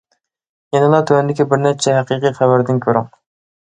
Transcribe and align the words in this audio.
يەنىلا 0.77 1.03
تۆۋەندىكى 1.11 1.47
بىر 1.53 1.63
نەچچە 1.69 1.97
ھەقىقىي 2.01 2.39
خەۋەردىن 2.43 2.85
كۆرۈڭ. 2.89 3.19